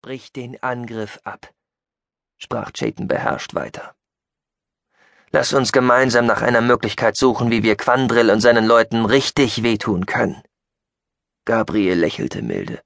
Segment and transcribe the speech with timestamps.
[0.00, 1.52] Brich den Angriff ab,
[2.38, 3.96] sprach Chayton beherrscht weiter.
[5.32, 10.06] Lass uns gemeinsam nach einer Möglichkeit suchen, wie wir Quandrill und seinen Leuten richtig wehtun
[10.06, 10.40] können.
[11.44, 12.80] Gabriel lächelte milde.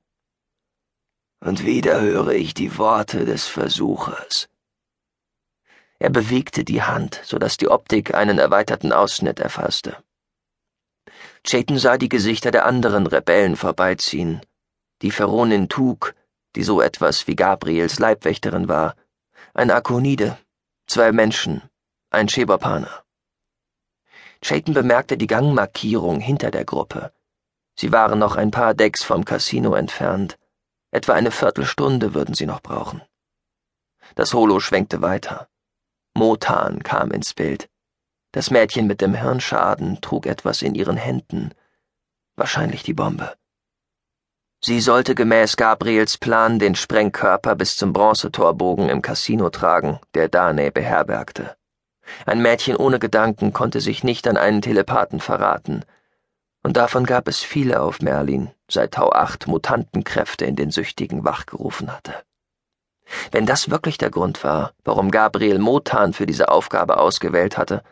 [1.41, 4.49] Und wieder höre ich die Worte des Versuchers.
[5.99, 10.03] Er bewegte die Hand, so dass die Optik einen erweiterten Ausschnitt erfasste.
[11.45, 14.41] Chayton sah die Gesichter der anderen Rebellen vorbeiziehen.
[15.03, 16.15] Die Feronin Tug,
[16.57, 18.95] die so etwas wie Gabriels Leibwächterin war,
[19.55, 20.39] ein Akonide,
[20.87, 21.63] zwei Menschen,
[22.11, 23.05] ein Chebapaner.
[24.43, 27.13] Chayton bemerkte die Gangmarkierung hinter der Gruppe.
[27.75, 30.39] Sie waren noch ein paar Decks vom Casino entfernt.
[30.91, 33.03] Etwa eine Viertelstunde würden sie noch brauchen.
[34.15, 35.49] Das Holo schwenkte weiter.
[36.15, 37.71] Motan kam ins Bild.
[38.33, 41.55] Das Mädchen mit dem Hirnschaden trug etwas in ihren Händen,
[42.37, 43.37] wahrscheinlich die Bombe.
[44.65, 50.71] Sie sollte gemäß Gabriels Plan den Sprengkörper bis zum Bronzetorbogen im Casino tragen, der Dane
[50.71, 51.57] beherbergte.
[52.27, 55.85] Ein Mädchen ohne Gedanken konnte sich nicht an einen Telepathen verraten,
[56.63, 61.93] und davon gab es viele auf Merlin, seit Tau 8 Mutantenkräfte in den Süchtigen wachgerufen
[61.93, 62.15] hatte.
[63.33, 67.83] Wenn das wirklich der Grund war, warum Gabriel Motan für diese Aufgabe ausgewählt hatte,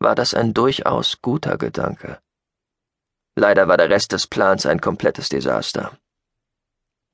[0.00, 2.18] war das ein durchaus guter Gedanke.
[3.36, 5.92] Leider war der Rest des Plans ein komplettes Desaster.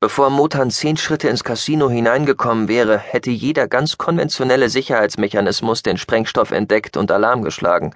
[0.06, 6.52] Bevor Motan zehn Schritte ins Casino hineingekommen wäre, hätte jeder ganz konventionelle Sicherheitsmechanismus den Sprengstoff
[6.52, 7.92] entdeckt und Alarm geschlagen.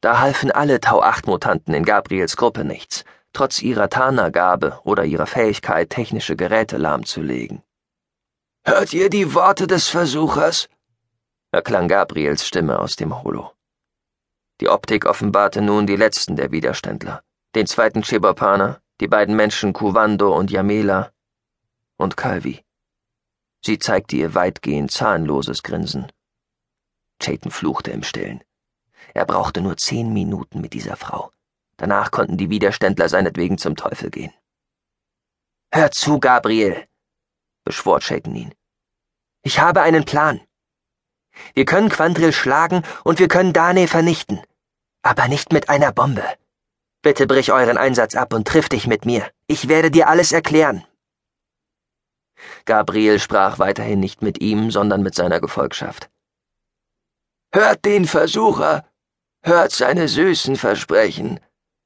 [0.00, 6.36] Da halfen alle Tau-8-Mutanten in Gabriels Gruppe nichts, trotz ihrer Tarnergabe oder ihrer Fähigkeit, technische
[6.36, 7.64] Geräte lahmzulegen.
[8.64, 10.68] Hört ihr die Worte des Versuchers?
[11.50, 13.50] erklang Gabriels Stimme aus dem Holo.
[14.60, 17.24] Die Optik offenbarte nun die letzten der Widerständler,
[17.56, 21.10] den zweiten Chebapaner, die beiden Menschen Kuvando und Yamela
[21.98, 22.64] und Calvi.
[23.64, 26.10] Sie zeigte ihr weitgehend zahnloses Grinsen.
[27.20, 28.42] Chayton fluchte im Stillen.
[29.14, 31.32] Er brauchte nur zehn Minuten mit dieser Frau.
[31.76, 34.32] Danach konnten die Widerständler seinetwegen zum Teufel gehen.
[35.72, 36.86] Hör zu, Gabriel,
[37.64, 38.54] beschwor Chayton ihn.
[39.42, 40.40] Ich habe einen Plan.
[41.54, 44.40] Wir können Quandril schlagen und wir können Dane vernichten.
[45.02, 46.24] Aber nicht mit einer Bombe.
[47.02, 49.30] Bitte brich euren Einsatz ab und triff dich mit mir.
[49.46, 50.84] Ich werde dir alles erklären.
[52.64, 56.10] Gabriel sprach weiterhin nicht mit ihm, sondern mit seiner Gefolgschaft.
[57.52, 58.84] Hört den Versucher,
[59.42, 61.40] hört seine süßen Versprechen.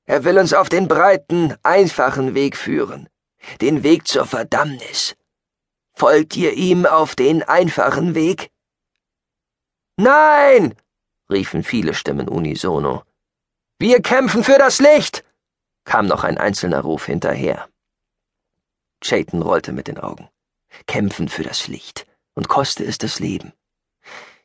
[0.05, 3.09] Er will uns auf den breiten, einfachen Weg führen,
[3.61, 5.17] den Weg zur Verdammnis.
[5.95, 8.51] Folgt ihr ihm auf den einfachen Weg?
[9.97, 10.75] Nein!
[11.31, 13.05] riefen viele Stimmen unisono.
[13.79, 15.25] Wir kämpfen für das Licht!
[15.85, 17.69] kam noch ein einzelner Ruf hinterher.
[19.01, 20.29] Chayton rollte mit den Augen.
[20.87, 23.53] Kämpfen für das Licht, und koste es das Leben.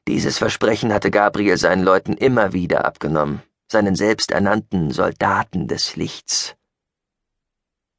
[0.07, 6.55] Dieses Versprechen hatte Gabriel seinen Leuten immer wieder abgenommen, seinen selbsternannten Soldaten des Lichts.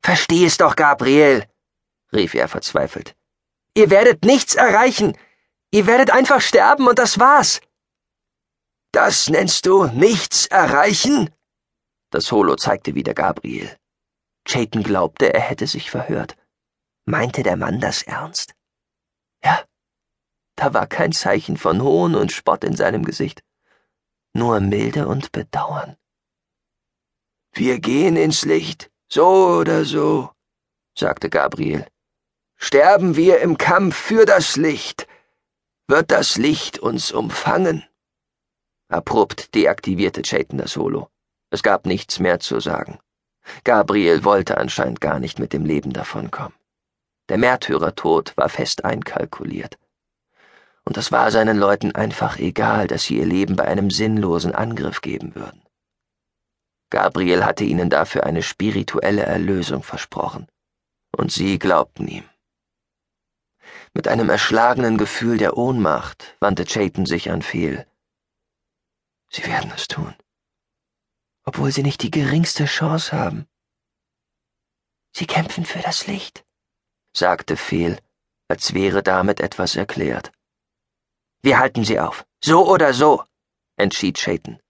[0.02, 1.44] Versteh es doch, Gabriel,
[2.12, 3.14] rief er verzweifelt.
[3.74, 5.16] Ihr werdet nichts erreichen.
[5.70, 7.60] Ihr werdet einfach sterben und das war's.
[8.90, 11.28] Das nennst du nichts erreichen?
[12.10, 13.76] Das Holo zeigte wieder Gabriel.
[14.46, 16.37] Chayton glaubte, er hätte sich verhört.
[17.08, 18.54] Meinte der Mann das ernst?
[19.42, 19.64] Ja,
[20.56, 23.42] da war kein Zeichen von Hohn und Spott in seinem Gesicht,
[24.34, 25.96] nur Milde und Bedauern.
[27.54, 29.26] Wir gehen ins Licht, so
[29.60, 30.32] oder so,
[30.94, 31.86] sagte Gabriel.
[32.56, 35.08] Sterben wir im Kampf für das Licht,
[35.86, 37.88] wird das Licht uns umfangen.
[38.90, 41.08] Abrupt deaktivierte Chayton das Holo.
[41.48, 42.98] Es gab nichts mehr zu sagen.
[43.64, 46.57] Gabriel wollte anscheinend gar nicht mit dem Leben davonkommen.
[47.28, 49.78] Der Märtyrertod war fest einkalkuliert.
[50.84, 55.02] Und es war seinen Leuten einfach egal, dass sie ihr Leben bei einem sinnlosen Angriff
[55.02, 55.62] geben würden.
[56.90, 60.48] Gabriel hatte ihnen dafür eine spirituelle Erlösung versprochen.
[61.14, 62.24] Und sie glaubten ihm.
[63.92, 67.86] Mit einem erschlagenen Gefühl der Ohnmacht wandte Chayton sich an Fehl.
[69.30, 70.14] Sie werden es tun,
[71.44, 73.46] obwohl sie nicht die geringste Chance haben.
[75.12, 76.44] Sie kämpfen für das Licht,
[77.18, 77.98] sagte Fehl,
[78.48, 80.32] als wäre damit etwas erklärt.
[81.42, 83.24] Wir halten sie auf, so oder so,
[83.76, 84.60] entschied Chayton.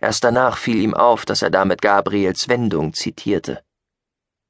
[0.00, 3.64] Erst danach fiel ihm auf, dass er damit Gabriels Wendung zitierte.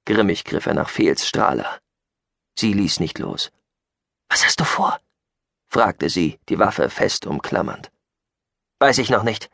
[0.04, 1.80] Grimmig griff er nach Fehls Strahler.
[2.58, 3.50] Sie ließ nicht los.
[4.28, 5.00] Was hast du vor?
[5.66, 7.90] fragte sie, die Waffe fest umklammernd.
[8.78, 9.50] Weiß ich noch nicht.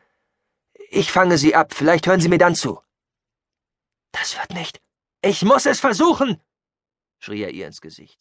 [0.91, 2.81] Ich fange Sie ab, vielleicht hören Sie mir dann zu.
[4.11, 4.81] Das wird nicht.
[5.23, 6.41] Ich muss es versuchen,
[7.21, 8.21] schrie er ihr ins Gesicht.